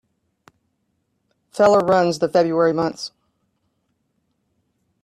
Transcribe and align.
Feller 1.51 1.77
runs 1.85 2.17
the 2.17 2.27
February 2.27 2.73
months. 2.73 3.11